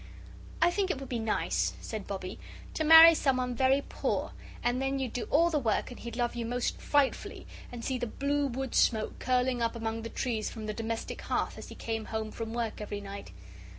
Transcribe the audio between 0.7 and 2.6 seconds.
think it would be nice," said Bobbie,